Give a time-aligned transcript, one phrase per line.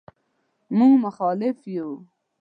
[0.77, 1.89] مونږ مختلف یو